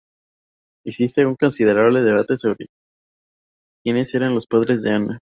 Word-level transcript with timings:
Existe 0.83 1.27
un 1.27 1.35
considerable 1.35 2.01
debate 2.01 2.35
sobre 2.35 2.65
quienes 3.83 4.15
eran 4.15 4.33
los 4.33 4.47
padres 4.47 4.81
de 4.81 4.89
Ana. 4.89 5.19